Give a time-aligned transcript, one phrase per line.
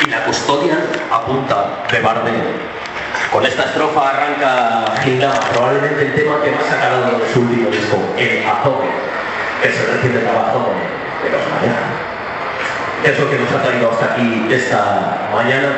[0.00, 0.78] Y la custodia
[1.12, 2.34] apunta de Bardem.
[3.30, 7.68] Con esta estrofa arranca Gilda, probablemente el tema que más ha sacado de su último
[7.70, 8.42] disco, El
[9.62, 10.70] es el reciente trabajo
[11.22, 11.78] de, los Mañana.
[13.04, 15.68] Es lo que nos ha traído hasta aquí esta mañana,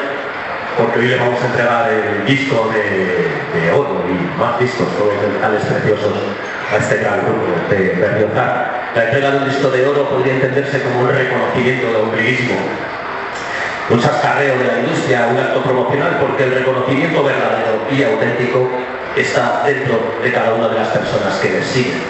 [0.77, 5.63] porque hoy le vamos a entregar el disco de, oro y más discos, todos metales
[5.65, 6.13] preciosos,
[6.73, 8.76] a este gran grupo de Berriozar.
[8.97, 12.57] La entrega de un disco de oro podría entenderse como un reconocimiento de ombliguismo,
[13.91, 18.71] un chascarreo de la industria, un acto promocional, porque el reconocimiento verdadero y auténtico
[19.15, 22.01] está dentro de cada una de las personas que les siguen,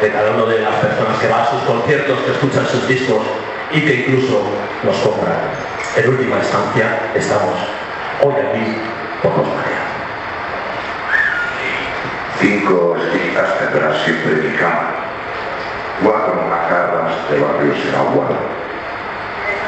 [0.00, 3.26] de cada una de las personas que va a sus conciertos, que escuchan sus discos
[3.72, 4.40] y que incluso
[4.84, 5.34] los compran.
[5.96, 7.58] En última instancia, estamos
[8.22, 8.76] hoy aquí
[9.20, 9.82] por los mareas.
[12.38, 14.99] Cinco estrictas tendrás siempre mi cama,
[16.02, 18.38] cuatro macarras de barrios en Aguada,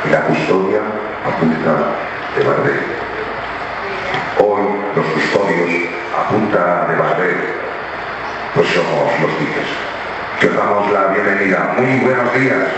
[0.04, 0.80] y la custodia
[1.26, 1.74] apunta
[2.36, 2.82] de Bardet.
[4.38, 4.62] Hoy
[4.96, 5.70] los custodios
[6.18, 7.36] a punta de Bardet,
[8.54, 9.68] pues somos los diques.
[10.40, 11.74] Que os damos la bienvenida.
[11.76, 12.68] Muy buenos días.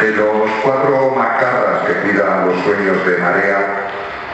[0.00, 3.88] De los cuatro macarras que cuidan los sueños de Marea,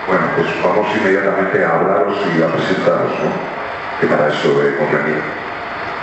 [0.06, 3.55] bueno, pues vamos inmediatamente a hablaros y a presentaros, ¿no?
[4.00, 5.22] Que para eso hemos venido.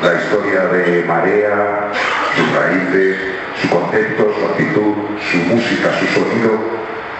[0.01, 1.91] La historia de Marea,
[2.35, 3.17] sus raíces,
[3.61, 4.95] su concepto, su actitud,
[5.31, 6.73] su música, su sonido,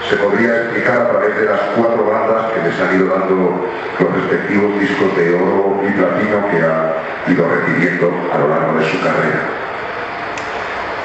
[0.10, 3.70] se podría explicar a través de las cuatro bandas que les han ido dando
[4.00, 8.90] los respectivos discos de oro y platino que ha ido recibiendo a lo largo de
[8.90, 9.42] su carrera.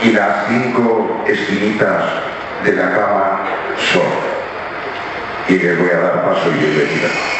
[0.02, 2.04] Y las cinco esquinitas
[2.64, 3.40] de la cama
[3.92, 4.02] son,
[5.48, 7.37] y les voy a dar paso y bienvenida.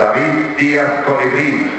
[0.00, 1.78] David Díaz Colibrí,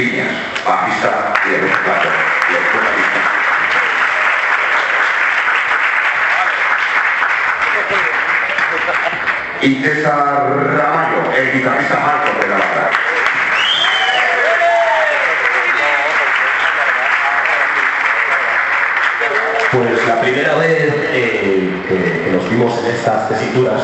[0.00, 0.32] Piñas,
[0.66, 3.20] bajista y el vocalista.
[9.60, 12.90] Y César Ramallo, el guitarrista Marco de la banda.
[19.70, 23.82] Pues la primera vez eh, que, que nos vimos en estas tesituras,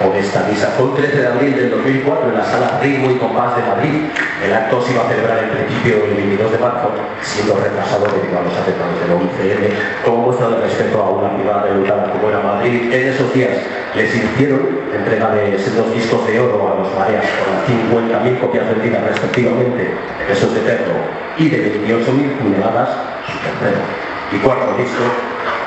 [0.00, 3.16] en esta misa, fue el 13 de abril del 2004 en la sala Ritmo y
[3.16, 4.08] Compás de Madrid.
[4.42, 6.88] El acto se iba a celebrar en principio el 22 de marzo,
[7.20, 9.68] siendo retrasado debido a los atentados del 11M,
[10.04, 12.92] como muestra de respeto a una privada educada como era Madrid.
[12.92, 13.52] En esos días
[13.94, 19.04] les hicieron entrega de dos discos de oro a los mareas con 50.000 copias vendidas
[19.04, 20.94] respectivamente de de Eterno
[21.36, 22.88] y de 28.000 puñaladas
[23.26, 25.02] su y cuarto disco,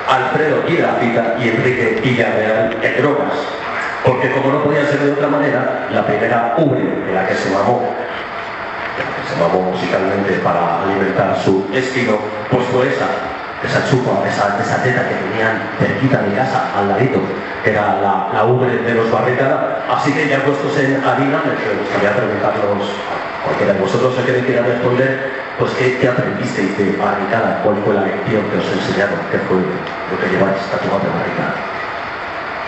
[0.07, 3.33] Alfredo Cita y Enrique Villarreal en drogas.
[4.03, 7.49] Porque como no podía ser de otra manera, la primera V de la que se
[7.49, 7.95] mamó,
[8.97, 12.19] que se mamó musicalmente para alimentar su estilo,
[12.51, 13.07] pues fue esa,
[13.63, 17.21] esa chupa, esa, esa teta que tenían cerquita de casa, al ladito,
[17.63, 19.85] que era la, la V de los Barricada.
[19.89, 24.43] Así que ya puestos en harina, me gustaría preguntarlos a cualquiera de vosotros a que
[24.43, 27.61] quiera responder, pues ¿qué, qué aprendisteis de Barricada?
[27.63, 29.19] ¿Cuál fue la lección que os enseñaron?
[29.31, 31.82] ¿Qué fue lo que lleváis tatuado de Barricada?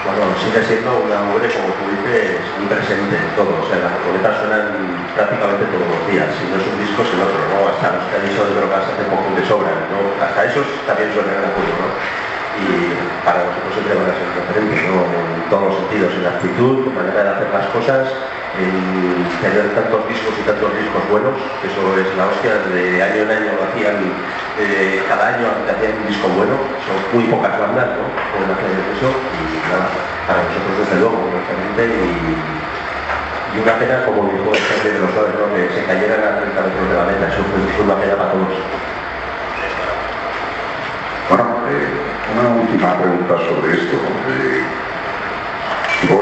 [0.06, 3.58] Bueno, sigue siendo una mujer, como tú dices, muy presente en todo.
[3.58, 6.30] O sea, las rocoletas suenan prácticamente todos los días.
[6.38, 7.74] Si no es un disco, es el otro, ¿no?
[7.74, 10.14] Hasta los que han dicho de drogas hace poco que sobran, ¿no?
[10.22, 11.90] Hasta esos también suenan en acuerdo, ¿no?
[12.54, 15.10] Y para nosotros siempre van a ser referentes, ¿no?
[15.10, 18.06] En todos los sentidos, en la actitud, en manera de hacer las cosas,
[18.58, 23.32] en tener tantos discos y tantos discos buenos, eso es la hostia, de año en
[23.32, 23.98] año lo hacían,
[24.60, 26.56] eh, cada año hacían un disco bueno,
[26.88, 28.08] son muy pocas bandas, ¿no?
[28.32, 29.92] Pueden hacer eso y nada,
[30.28, 31.20] para nosotros desde luego,
[31.80, 32.36] y,
[33.56, 36.62] y una pena, como dijo el jefe de los suaves, que se cayeran a 30
[36.62, 38.56] metros de la meta, eso fue una pena para todos.
[41.28, 41.44] Bueno,
[42.36, 43.98] una última pregunta sobre esto.
[44.30, 44.64] Eh,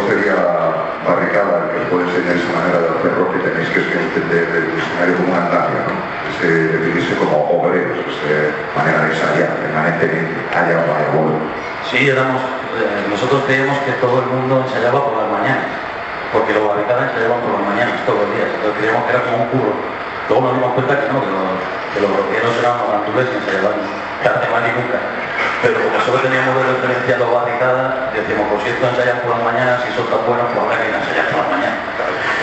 [0.07, 5.15] sería barricada que puede enseñar esa manera de hacerlo que tenéis que entender el escenario
[5.19, 5.47] como una
[5.87, 5.95] ¿no?
[6.31, 11.11] Ese definirse como obreros, esa manera de ensayar permanentemente, haya o haya
[11.83, 12.41] Sí, éramos,
[12.79, 15.67] eh, nosotros creíamos que todo el mundo ensayaba por las mañanas,
[16.31, 19.43] porque los barricadas ensayaban por las mañanas todos los días, entonces creíamos que era como
[19.43, 19.73] un curro.
[20.29, 23.77] Luego nos dimos cuenta que no, que los, que los eran los y ensayaban
[24.23, 25.22] tarde mal y nunca.
[25.63, 29.43] Pero como solo teníamos de referencia dos barricadas, decíamos, por si esto ensayan por las
[29.47, 31.79] mañanas, si son tan buenos, pues habrá que ensayar por las mañanas.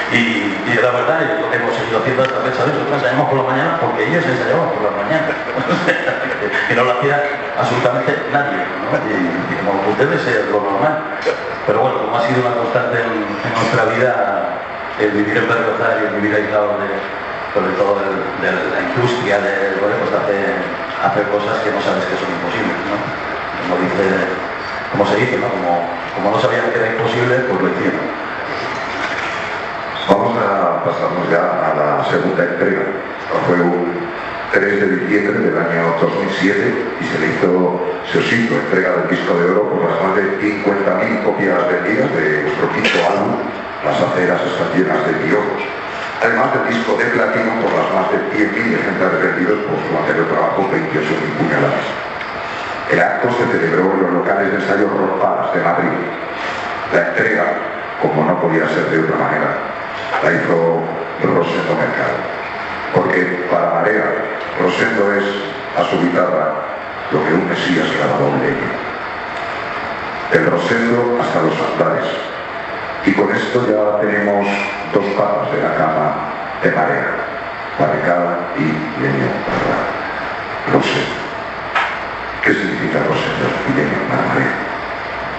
[0.08, 3.28] Y, y la verdad, es lo que hemos seguido haciendo hasta fecha de nosotros ensayamos
[3.28, 5.36] por las mañanas porque ellos ensayaban por las mañanas.
[6.68, 7.20] que no lo hacía
[7.60, 8.88] absolutamente nadie, ¿no?
[9.04, 11.20] Y, y como debe ser lo normal.
[11.68, 13.20] Pero bueno, como ha sido una constante en,
[13.52, 14.64] nuestra vida,
[14.98, 16.88] el vivir en Bergozar y el vivir aislado de,
[17.54, 20.38] sobre todo de, la industria, de, bueno, pues hace
[21.02, 22.96] hacer cosas que no sabes que son imposibles, ¿no?
[23.66, 24.06] Como dice,
[24.92, 25.36] como se dice.
[25.40, 28.06] Como, como no sabían que era imposible, pues lo hicieron.
[30.08, 32.86] Vamos a pasarnos ya a la segunda entrega.
[33.46, 34.10] Fue un
[34.52, 37.80] 3 de diciembre del año 2007 y se le hizo,
[38.10, 42.10] se os hizo entrega del disco de oro por las más de 50.000 copias vendidas
[42.14, 43.36] de vuestro quinto álbum,
[43.84, 45.79] Las aceras están llenas de piojos
[46.20, 50.26] además del disco de platino por las más de 100.000 ejemplares vendidos por su anterior
[50.28, 51.86] trabajo 28.000 puñaladas.
[52.90, 55.96] El acto se celebró en los locales de ensayo Ropadas de Madrid.
[56.92, 57.44] La entrega,
[58.02, 59.50] como no podía ser de otra manera,
[60.22, 60.82] la hizo
[61.22, 62.18] Rosendo Mercado.
[62.94, 64.04] Porque para Marea,
[64.60, 65.24] Rosendo es
[65.78, 66.52] a su guitarra
[67.12, 68.70] lo que un Mesías en leña.
[70.32, 72.39] El Rosendo hasta los altares.
[73.06, 74.46] Y con esto ya tenemos
[74.92, 76.12] dos patas de la cama
[76.62, 77.16] de marea,
[77.78, 78.64] barricada y
[79.00, 79.32] leño
[80.72, 81.00] No sé.
[82.44, 84.52] ¿Qué significa rosendo y leño para marea?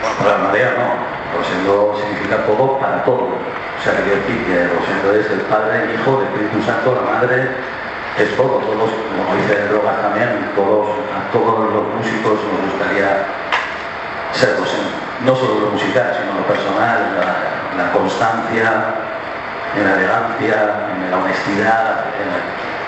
[0.01, 1.37] Bueno, para marea no.
[1.37, 3.29] Rosendo significa todo para todo.
[3.29, 7.13] O sea, quiero decir que Rosendo es el Padre, el Hijo, el Espíritu Santo, la
[7.13, 7.49] Madre,
[8.17, 13.25] es todo, todos, como dice Drogas también, todos, a todos los músicos nos gustaría
[14.33, 14.89] ser Rosendo.
[15.25, 18.71] No solo lo musical, sino lo personal, la, la constancia,
[19.75, 20.55] en la elegancia,
[20.91, 22.05] en la honestidad,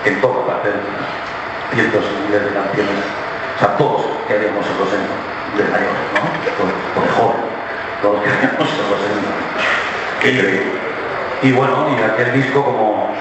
[0.04, 0.74] en, todo, para hacer
[1.72, 3.04] cientos miles de canciones.
[3.56, 5.14] O sea, todos queríamos ser Rosendo,
[5.56, 6.22] de mayor, ¿no?
[6.58, 7.44] Por, por joven,
[8.02, 9.30] todos queríamos ser Rosendo.
[10.24, 13.14] Y, y bueno, y aquel disco como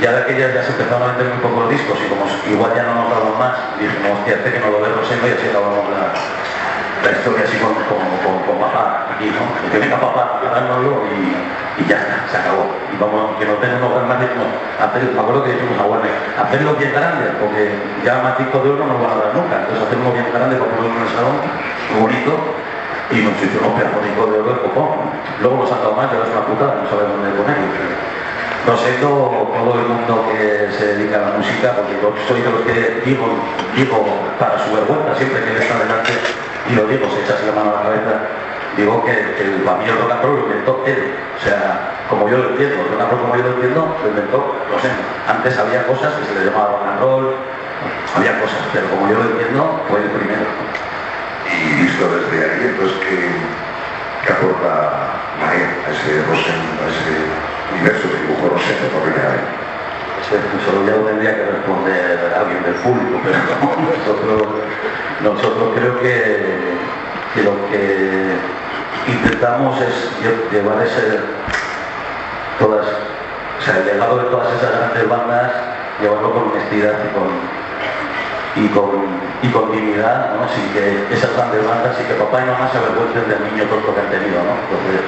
[0.00, 2.82] ya de aquellas ya se empezaron a vender muy pocos discos y como igual ya
[2.84, 5.88] no nos daban más, dijimos, hostia, este que no lo ve Rosendo y así acabamos
[5.90, 6.12] la,
[7.04, 9.42] la historia así con, con, con, papá aquí, ¿no?
[9.70, 12.66] Que venga papá a dárnoslo y, y, ya está, se acabó.
[12.92, 14.44] Y vamos, que no tenemos más no,
[14.82, 17.70] hacer, me acuerdo que dijimos a Warner, hacerlo bien grande, porque
[18.04, 20.56] ya más discos de oro no nos van a dar nunca, entonces hacerlo bien grande
[20.56, 21.36] para ponerlo en el salón,
[22.00, 22.32] bonito,
[23.10, 24.88] y nos hicieron unos pedazos de oro de copón.
[25.40, 28.18] Luego nos han dado más, ya es una putada, no sabemos dónde ponerlo.
[28.68, 32.50] Sé, todo, todo el mundo que se dedica a la música, porque yo soy de
[32.52, 33.24] los que digo,
[33.74, 34.04] digo
[34.38, 36.12] para su vergüenza, siempre que está delante
[36.68, 38.12] y lo digo, se echa así la mano a la cabeza,
[38.76, 41.14] digo que, el, el rock and roll lo inventó él.
[41.36, 44.90] O sea, como yo lo entiendo, el como yo lo entiendo, lo inventó, lo sé.
[45.26, 47.58] Antes había cosas que se le llamaba rock and
[48.14, 50.46] había cosas, pero como yo lo entiendo, fue el primero.
[51.46, 53.48] Y visto desde ahí, entonces, ¿qué,
[54.24, 57.32] qué aporta María a ese Rosendo, a ese
[57.72, 59.67] universo que dibujó Rosendo por primera vez?
[60.64, 63.38] Solo ya lo tendría que responder alguien del público, pero
[63.98, 64.48] nosotros
[65.22, 66.78] nosotros creo que,
[67.42, 68.36] lo que
[69.08, 71.18] intentamos es llevar ese,
[72.58, 75.52] todas, o sea, el legado de todas esas grandes bandas,
[76.00, 77.28] llevarlo con honestidad y con,
[78.62, 78.90] y con,
[79.42, 80.48] y con dignidad, ¿no?
[80.48, 83.94] sin que esas grandes bandas y que papá y mamá se avergüencen del niño tonto
[83.94, 84.38] que han tenido.
[84.38, 84.54] ¿no?
[84.54, 85.02] Entonces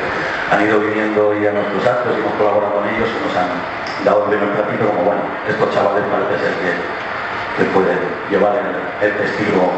[0.50, 3.50] han ido viniendo y a nuestros actos y hemos colaborado con ellos y nos han
[4.04, 7.00] dado el primer platito como, bueno, estos chavales parece ser que,
[7.74, 8.72] pueden llevar el,
[9.04, 9.68] el testigo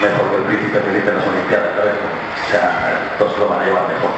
[0.00, 1.96] mejor que el príncipe Felipe en las Olimpiadas, ¿sabes?
[2.00, 4.12] O sea, todos lo van a llevar mejor.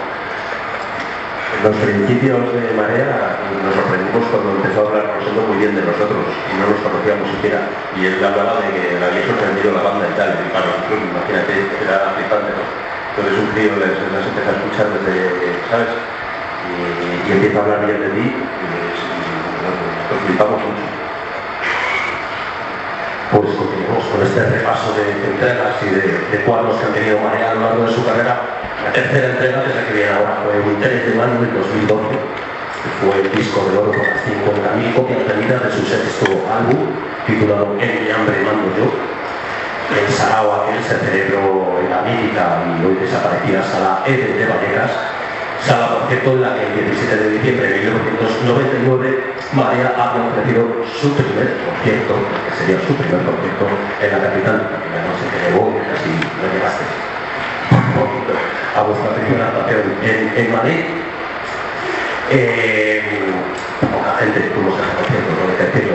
[1.56, 5.82] En los principios de Marea nos sorprendimos cuando empezó a hablar Rosendo muy bien de
[5.82, 7.66] nosotros y no nos conocíamos siquiera.
[7.96, 11.00] Y él hablaba de que le había sorprendido la banda y tal, y para nosotros,
[11.00, 12.62] imagínate, era flipante, ¿no?
[12.62, 15.90] Entonces un crío les, les empieza a escuchar desde, ¿sabes?
[16.70, 16.76] Y,
[17.24, 18.26] y empieza a hablar bien de ti
[19.66, 20.96] nos mucho
[23.32, 27.54] pues continuamos con este repaso de, entregas y de, cuadros que han tenido María a
[27.54, 28.38] lo largo de su carrera.
[28.84, 30.46] La tercera entrega es la que viene ahora.
[30.46, 32.06] fue 3 de mayo del 2012,
[33.02, 36.86] fue el disco de oro con las 50.000 copias vendidas de su sexto álbum,
[37.26, 38.94] titulado En mi hambre mando yo.
[39.90, 44.90] El sarao aquel se celebró en la mítica y hoy desaparecida sala Eden de Vallecas,
[45.64, 50.68] sala por cierto en la que el 17 de diciembre de 1999 María había ofrecido
[50.84, 53.64] su primer concierto, que sería su primer concierto
[54.02, 56.84] en la capital, la noche que llegó y casi no llegaste
[58.76, 60.80] a vuestra primera actuación en, en Madrid.
[62.28, 63.32] Eh,
[63.80, 65.94] poca gente tuvo ese concierto, no hay que decirlo,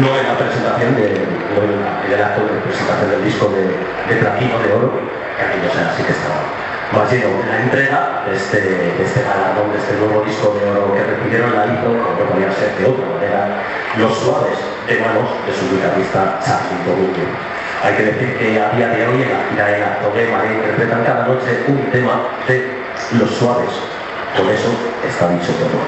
[0.00, 3.50] no en la presentación, de, no en, la, en el acto de presentación del disco
[3.50, 5.00] de, de platino de oro,
[5.36, 6.65] que aquello sea así que estaba
[7.04, 7.44] lleno.
[7.48, 11.54] La entrega de este, de este galardón, de este nuevo disco de oro que recibieron
[11.54, 13.60] la hizo, como podía ser de otra manera,
[13.98, 14.56] los suaves
[14.88, 17.28] de manos de su guitarrista Charlie Domínguez.
[17.84, 21.04] Hay que decir que a día de hoy en la gira de la Toguema interpretan
[21.04, 22.64] cada noche un tema de
[23.18, 23.70] los suaves.
[24.36, 24.72] Con eso
[25.04, 25.84] está dicho todo.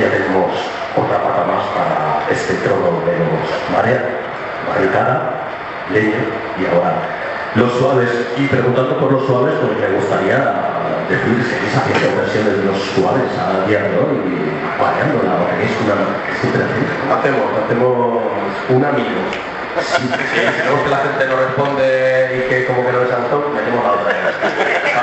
[0.00, 0.52] Ya tenemos
[0.96, 4.02] otra pata más para este trono de los Marea,
[4.68, 5.48] Barricada,
[5.92, 6.24] Leño
[6.58, 7.15] y ahora
[7.56, 8.10] los suaves.
[8.36, 10.38] Y preguntando por los suaves, pues me gustaría
[11.08, 14.16] decir, ¿seguís haciendo versiones de los suaves a día de hoy?
[14.78, 15.96] Variándola, o tenéis una?
[17.16, 18.22] Hacemos, hacemos
[18.68, 19.20] un amigo.
[19.76, 21.84] Si vemos que la gente no responde
[22.32, 24.14] y que como que no es santo, metemos la otra.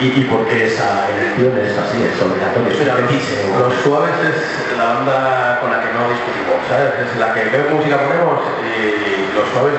[0.00, 2.00] ¿Y, ¿Y por qué esa elección es así?
[2.00, 6.56] Es obligatorio, es Mira, un los, suaves es la banda con la que no discutimos,
[6.72, 7.04] ¿sabes?
[7.04, 9.76] Es la que qué música ponemos y los suaves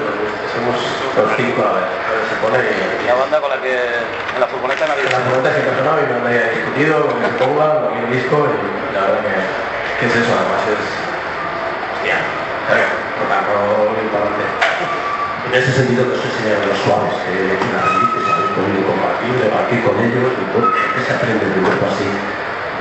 [0.54, 1.90] somos los cinco a la vez.
[2.30, 5.74] Se pone y La banda con la que en la furgoneta nadie la pregunta siempre
[5.74, 9.26] sonaba y no me había discutido, que se ponga, que el disco y la verdad
[9.26, 10.86] que, que es eso, además es...
[11.98, 12.22] Hostia,
[12.70, 12.94] ¿sabes?
[13.18, 14.46] Rock and roll y para adelante.
[15.50, 18.91] En ese sentido, que os enseñaron los suaves, que las raíces habéis podido
[19.22, 22.10] compartir, debatir con ellos, y todo, ¿qué se aprende de un grupo así?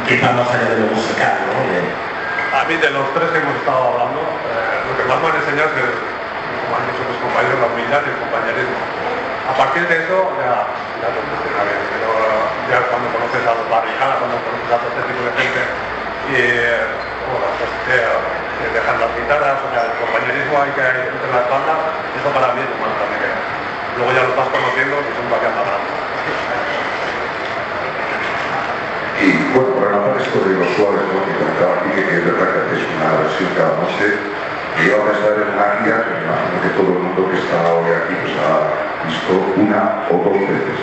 [0.09, 1.61] Quizá más allá de lo musical, ¿no?
[1.61, 5.37] A mí, de los tres que hemos estado hablando, eh, lo que más me han
[5.37, 8.81] enseñado es, como han dicho mis compañeros, la humildad y el compañerismo.
[9.47, 10.67] A partir de eso, ya,
[10.99, 11.83] ya te funciona bien.
[11.95, 12.11] Pero
[12.71, 15.63] ya cuando conoces a los barricadas, cuando conoces a todo este tipo de gente,
[16.31, 16.39] y
[17.31, 21.31] bueno, pues que, que dejan las guitarras, o sea, el compañerismo hay que hay entre
[21.31, 21.79] las bandas,
[22.19, 23.01] eso para mí es lo más.
[23.97, 25.41] Luego ya lo estás conociendo y son más
[29.21, 31.21] Y bueno, por ¿no?
[31.37, 34.07] comentaba aquí, que es verdad que haces una versión cada noche,
[34.73, 37.37] que iba a estar en una gira, que me imagino que todo el mundo que
[37.37, 38.57] está hoy aquí pues ha
[39.05, 40.77] visto una o dos veces.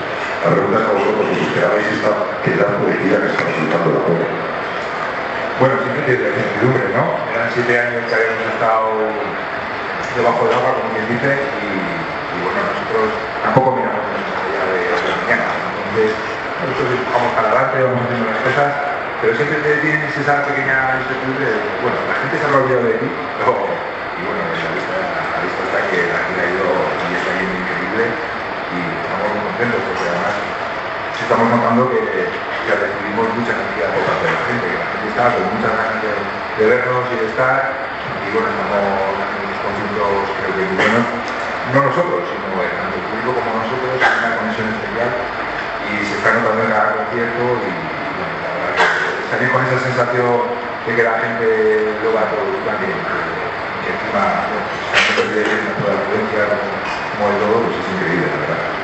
[0.45, 2.11] La pregunta es a vosotros, os esperabais esta
[2.45, 4.27] pedazo de gira que está resultando la pena.
[5.57, 7.03] Bueno, siempre tiene incertidumbre, ¿no?
[7.33, 9.09] Eran siete años que habíamos estado
[10.13, 13.09] debajo del agua, como quien dice, y, y bueno, nosotros
[13.41, 15.45] tampoco miramos más allá de la mañana.
[15.49, 16.13] Entonces,
[16.61, 21.50] nosotros empujamos para adelante, vamos haciendo las cosas, pero siempre te tienes esa pequeña incertidumbre
[21.50, 23.09] de, bueno, la gente se habrá olvidado de ti,
[23.41, 23.53] pero,
[24.13, 27.55] y bueno, la vista, a la está que la gira ha ido y está yendo
[27.57, 30.36] increíble, y estamos muy contentos, porque además
[31.17, 35.07] estamos notando que, que recibimos mucha energía por parte de la gente, que la gente
[35.09, 37.57] está con muchas ganas de, de vernos y de estar,
[38.21, 41.05] y bueno, estamos haciendo unos conciertos creo que muy buenos,
[41.74, 45.09] no nosotros, sino tanto el público como nosotros, hay una conexión especial
[45.89, 47.43] y se está notando en cada concierto
[48.17, 50.48] bueno, la verdad que salir con esa sensación
[50.88, 54.48] de que la gente lo va a producir que, que encima
[55.17, 55.43] de
[55.84, 56.43] toda la violencia
[57.17, 58.77] como, de todo, pues es increíble, la verdad.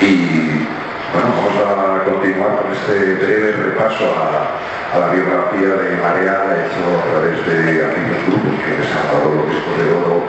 [0.00, 0.68] Y
[1.12, 7.04] bueno, vamos a continuar con este breve repaso a, la biografía de Marea hecho a
[7.10, 10.22] través de aquellos grupos que les han dado los discos de oro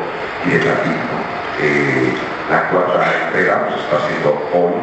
[0.45, 1.17] y de platino.
[1.61, 2.13] Eh,
[2.49, 4.73] la cuarta entrega pues, está siendo hoy,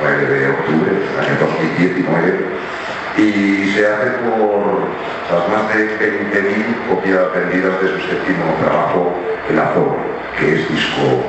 [0.00, 2.68] 9 de octubre del año 2019,
[3.18, 4.86] y se hace por
[5.26, 9.12] las más de 20.000 copias vendidas de su séptimo trabajo,
[9.50, 9.96] El Azor,
[10.38, 11.26] que es disco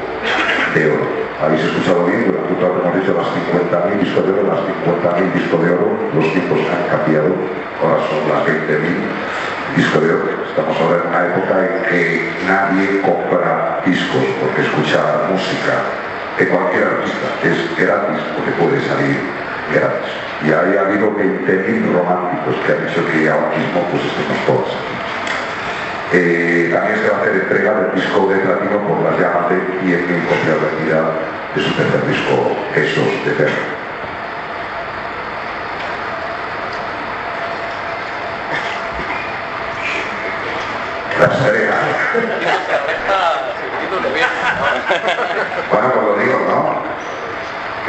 [0.75, 1.07] de oro.
[1.41, 5.33] Habéis escuchado bien, durante un rato hemos dicho las 50.000 discos de oro, las 50.000
[5.33, 7.33] discos de oro, los tipos han cambiado,
[7.81, 10.29] ahora son las 20.000 discos de oro.
[10.45, 15.73] Estamos ahora en una época en que nadie compra discos porque escuchar música
[16.37, 20.11] de cualquier artista es gratis porque puede salir gratis.
[20.41, 24.67] Y ahí ha habido 20.000 románticos que han hecho que ahora mismo pues estemos todos
[24.67, 24.95] aquí.
[26.11, 29.57] Eh, también se va a hacer entrega del disco de platino por las llamas de
[29.83, 31.05] 10.000 copias vendidas
[31.55, 33.79] de su tercer disco, Esos de Perro.
[41.19, 41.75] La Serena.
[45.71, 46.98] Bueno, pues lo digo, ¿no?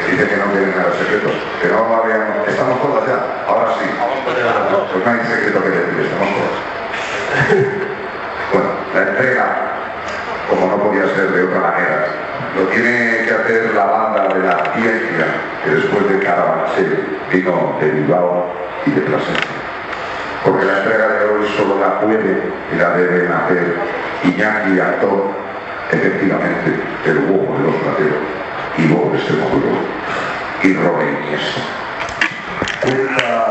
[0.09, 3.87] Dice que no tiene nada de secretos, que no habíamos, estamos todas ya, ahora sí.
[4.25, 6.71] Pues no hay secreto que decir, estamos todas.
[8.53, 9.47] Bueno, la entrega,
[10.49, 12.07] como no podía ser de otra manera,
[12.57, 15.27] lo tiene que hacer la banda de la ciencia,
[15.65, 18.53] que después de Carabanchel vino de Bilbao
[18.87, 19.57] y de Plasencia.
[20.45, 22.43] Porque la entrega de hoy solo la puede
[22.73, 23.77] y la deben hacer
[24.25, 25.31] Iñaki Actor,
[25.93, 28.19] efectivamente, el huevo de los plateros,
[28.89, 29.73] luego de Extremadura,
[30.63, 31.17] y Robin.
[32.83, 33.51] Cuenta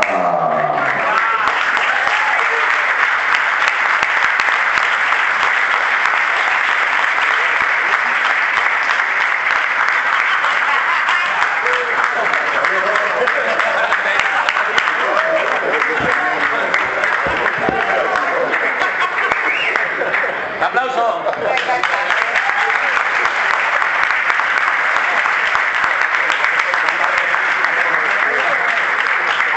[20.62, 21.24] ¡Aplauso!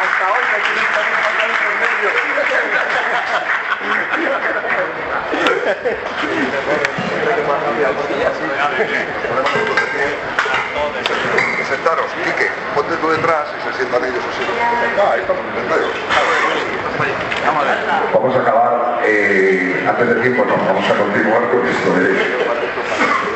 [0.02, 2.10] Hasta hoy me tienes que haber pasado por medio.
[11.70, 14.44] Sentaros, Quique, ponte tú detrás y se sientan ellos así.
[18.14, 22.44] Vamos a acabar, eh, antes del tiempo no, vamos a continuar con esto de...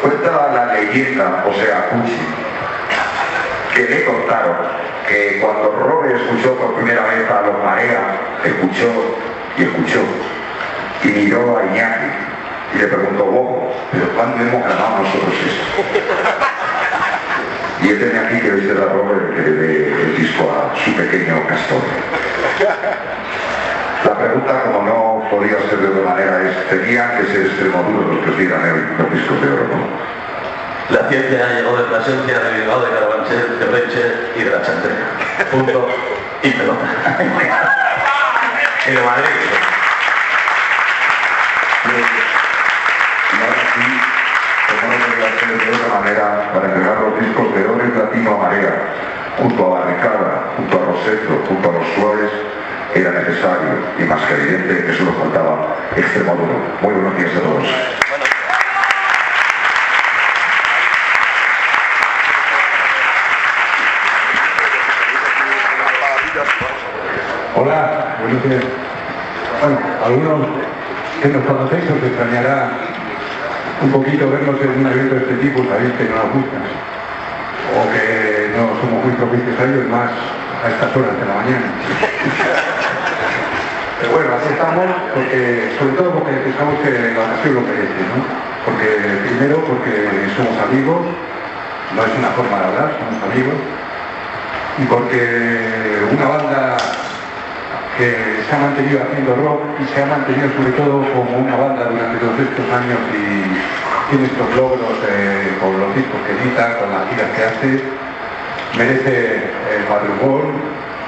[0.01, 2.19] Cuenta la leyenda, o sea, Cuchi,
[3.73, 4.57] que le contaron
[5.07, 9.15] que cuando Robert escuchó por primera vez a los Marea, escuchó
[9.57, 10.01] y escuchó,
[11.03, 12.05] y miró a Iñaki
[12.75, 15.83] y le preguntó, Bobo, ¿pero cuándo hemos grabado nosotros esto?
[17.81, 20.91] Y este de aquí que dice la Robert que le dé el disco a su
[20.95, 21.81] pequeño castor.
[24.05, 28.25] La pregunta, como no podía ser de otra manera, es, tenían que ser extremoduros los
[28.25, 29.87] que dieran el- los discos de oro, ¿no?
[30.89, 35.47] La ciencia llegó de Plasencia, de Bilbao, de Carabanchel, de Reche y de la Chantrea.
[35.51, 35.89] Punto
[36.41, 36.85] y pelota.
[38.87, 39.25] y de Madrid.
[41.87, 41.95] Ser
[45.57, 48.73] de otra manera, para entregar los discos de oro platino a Marea,
[49.37, 52.31] junto a Barricada, junto a Roseto, junto a los Suárez,
[52.93, 56.55] era necesario y más que evidente que solo faltaba Extremadura.
[56.81, 57.63] Muy buenos días a todos.
[67.55, 68.63] Hola, buenos días.
[69.61, 70.47] Bueno, algunos
[71.21, 72.69] que nos conocéis os extrañará
[73.81, 76.57] un poquito vernos en un evento de este tipo, sabéis que no nos gusta.
[77.77, 80.11] O que no somos muy propicios a más
[80.63, 81.67] a estas horas de la mañana.
[83.99, 88.21] Pero bueno, así estamos, porque, sobre todo porque pensamos que la ocasión lo merece, ¿no?
[88.65, 88.89] Porque,
[89.25, 91.01] primero, porque somos amigos,
[91.95, 93.57] no es una forma de hablar, somos amigos,
[94.77, 96.77] y porque una banda
[97.97, 101.85] que se ha mantenido haciendo rock y se ha mantenido sobre todo como una banda
[101.85, 103.57] durante todos estos años y
[104.11, 107.81] tiene estos logros eh, con los discos que edita, con las giras que hace,
[108.77, 110.61] merece el madrugón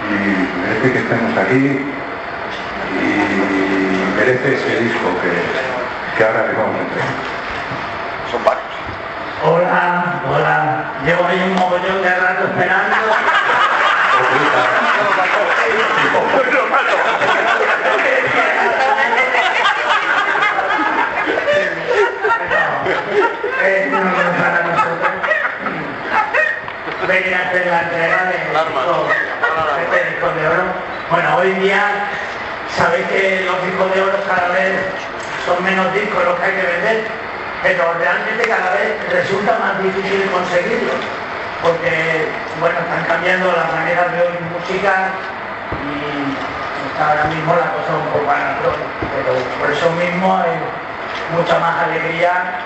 [0.09, 0.17] y
[0.65, 1.85] merece que estemos aquí
[2.97, 2.99] y
[4.17, 5.29] merece ese disco que,
[6.17, 7.13] que ahora les vamos a entregar.
[8.31, 8.65] Son varios.
[9.45, 10.89] Hola, hola.
[11.05, 12.95] Llevo ahí un mogollón de rato esperando.
[22.59, 25.11] Esto no es para nosotros.
[27.07, 29.09] Venir a hacer la entrega de disco-
[29.81, 30.63] este disco de oro.
[31.09, 31.83] Bueno, hoy día
[32.77, 34.73] sabéis que los discos de oro cada vez
[35.45, 37.07] son menos discos los que hay que vender,
[37.63, 40.95] pero realmente cada vez resulta más difícil conseguirlos,
[41.63, 45.09] porque bueno, están cambiando las maneras de oír música
[46.99, 50.51] ahora mismo la cosa un poco anacrónica, pero por eso mismo hay
[51.35, 52.59] mucha más alegría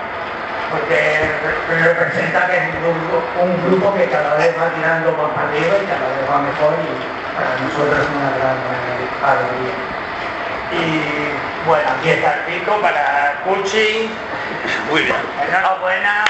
[0.71, 5.31] porque re- representa que es un grupo, un grupo que cada vez va tirando más
[5.35, 8.57] para arriba y cada vez va mejor y para nosotros es una gran
[9.21, 9.75] alegría.
[10.71, 11.33] Y
[11.67, 14.17] bueno, aquí está el pico para Cuchi.
[14.89, 15.15] Muy bien.
[15.47, 16.25] Enhorabuena.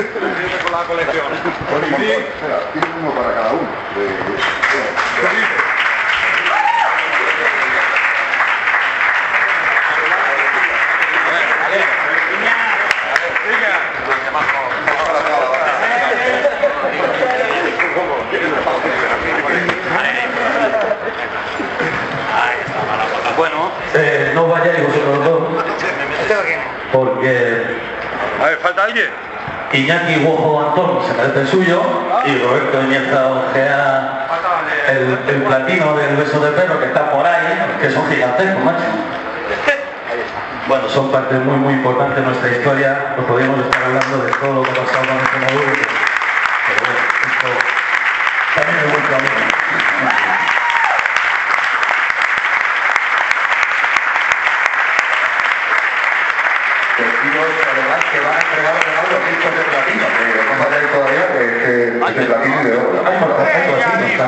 [0.62, 1.26] con la colección.
[2.72, 3.68] Tiene uno para cada uno.
[29.72, 31.80] Iñaki Guojo Antón se merece el suyo
[32.26, 34.26] y Roberto Iniesta Ojea
[34.88, 38.82] el, el platino del beso de perro que está por ahí, que son gigantescos, macho.
[40.66, 44.54] Bueno, son parte muy muy importante de nuestra historia, pues podríamos estar hablando de todo
[44.54, 45.72] lo que ha pasado con este módulo,
[46.66, 47.48] pero bueno, esto
[48.54, 49.60] también es vuestro amigo.
[57.40, 60.68] Deciros además que van a entregar además los discos de platino, que no va a
[60.68, 63.00] tener todavía que es de platino y de oro.
[63.00, 64.26] Ay, por perfecto, así, no está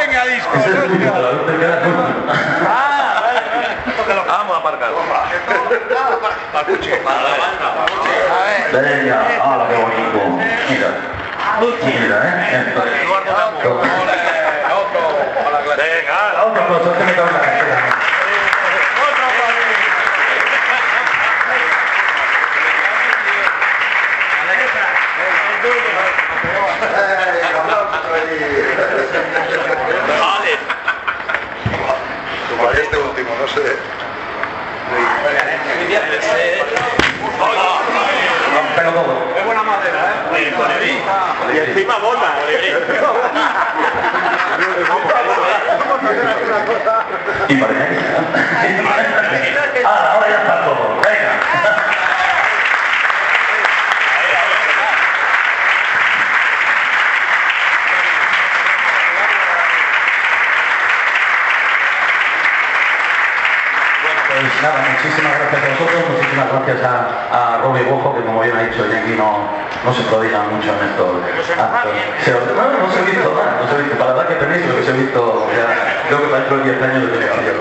[0.00, 0.52] Venga, disco.
[0.56, 2.06] Ese es el tuyo, te la te queda tuyo.
[4.26, 4.90] Vamos a aparcar.
[6.52, 6.90] Para Cuchi.
[7.04, 7.68] Para la banda.
[8.72, 10.18] Venga, ¡hala, qué bonito!
[10.70, 10.90] Mira,
[11.84, 12.74] mira, ¿eh?
[13.04, 13.60] Eduardo Ramos.
[14.80, 15.02] Otro.
[15.76, 16.18] Venga.
[16.44, 17.99] Otra cosa que me en la
[28.50, 29.89] Obrigado.
[76.80, 77.56] 10 años lo tenéis que hacer.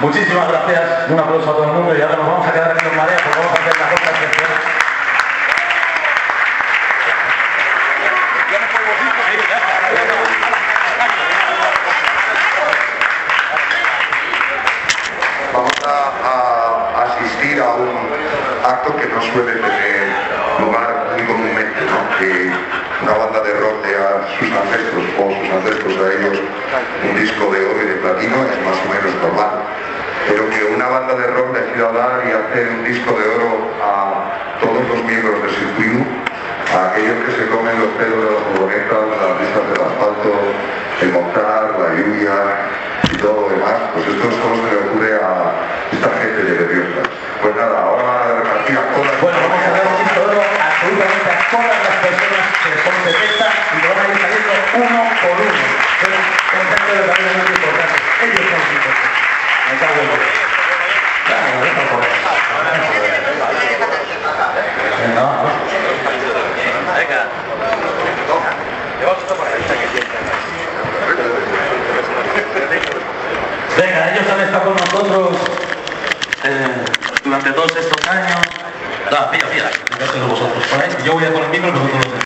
[0.00, 2.96] Muchísimas gracias, un aplauso a todo el mundo y ahora nos vamos a quedar en
[2.96, 3.63] marea vamos
[38.84, 40.32] de las las pistas del asfalto,
[41.00, 42.36] el montar, la lluvia
[43.08, 45.56] y todo lo demás, pues esto solo se le ocurre a
[45.88, 47.00] esta gente de nerviosa.
[47.40, 51.80] Pues nada, ahora repartir a todas Bueno, vamos a disco de oro absolutamente a todas
[51.80, 54.52] las personas que son de y que van a ir saliendo
[54.84, 55.00] uno.
[55.16, 57.96] Son son gente de verdad muy importante.
[58.20, 59.24] Ellos son los importantes.
[59.64, 60.28] Me cago en Dios.
[61.24, 62.20] Claro, deja por ahí.
[65.14, 65.64] No, no.
[66.94, 67.44] Venga.
[73.76, 75.36] Venga, ellos han estado con nosotros
[76.44, 76.84] eh,
[77.24, 78.38] durante todos estos años.
[79.10, 79.70] No, pilla, pilla.
[79.98, 80.64] Dejáselo vosotros.
[81.04, 82.14] Yo voy a por el micro vosotros